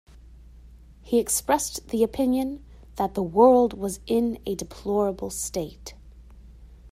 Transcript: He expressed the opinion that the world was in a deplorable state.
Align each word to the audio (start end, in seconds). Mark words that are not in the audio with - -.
He 1.03 1.19
expressed 1.19 1.89
the 1.89 2.01
opinion 2.03 2.65
that 2.95 3.13
the 3.13 3.21
world 3.21 3.73
was 3.73 3.99
in 4.07 4.39
a 4.47 4.55
deplorable 4.55 5.29
state. 5.29 5.93